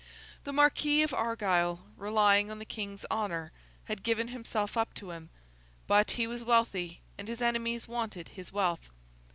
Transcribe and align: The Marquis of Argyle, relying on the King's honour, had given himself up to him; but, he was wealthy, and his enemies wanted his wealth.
The 0.45 0.51
Marquis 0.51 1.03
of 1.03 1.13
Argyle, 1.13 1.85
relying 1.95 2.49
on 2.49 2.57
the 2.57 2.65
King's 2.65 3.05
honour, 3.11 3.51
had 3.85 4.01
given 4.01 4.29
himself 4.29 4.75
up 4.75 4.95
to 4.95 5.11
him; 5.11 5.29
but, 5.85 6.09
he 6.09 6.25
was 6.25 6.43
wealthy, 6.43 7.01
and 7.19 7.27
his 7.27 7.39
enemies 7.39 7.87
wanted 7.87 8.29
his 8.29 8.51
wealth. 8.51 8.89